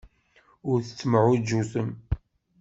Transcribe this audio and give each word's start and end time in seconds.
Ur 0.69 0.77
tettemɛujjutem. 0.81 1.89